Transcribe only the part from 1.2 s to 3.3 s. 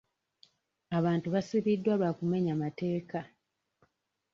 basibiddwa lwa kumenya mateeka.